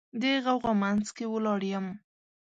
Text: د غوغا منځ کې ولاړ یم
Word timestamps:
د 0.21 0.23
غوغا 0.43 0.73
منځ 0.81 1.05
کې 1.15 1.25
ولاړ 1.33 1.61
یم 1.71 1.87